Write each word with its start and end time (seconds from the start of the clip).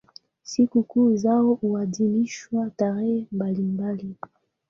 Sikukuu 0.43 1.15
zao 1.15 1.53
huadhimishwa 1.53 2.69
tarehe 2.69 3.27
mbalimbali. 3.31 4.15